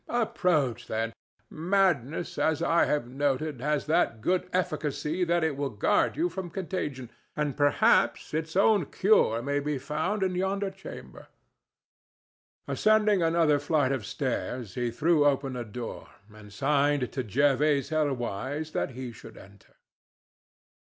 [0.09, 1.13] Approach, then.
[1.51, 6.49] Madness, as I have noted, has that good efficacy that it will guard you from
[6.49, 11.27] contagion, and perhaps its own cure may be found in yonder chamber."
[12.67, 18.71] Ascending another flight of stairs, he threw open a door and signed to Jervase Helwyse
[18.71, 19.75] that he should enter.